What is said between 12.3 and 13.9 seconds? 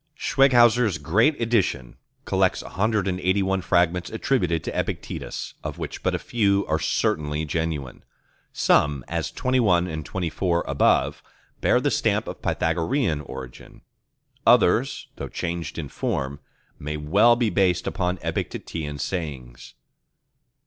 Pythagorean origin;